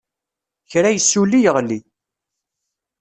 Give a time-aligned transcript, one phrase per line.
[0.71, 1.79] Kra yessuli yeɣli.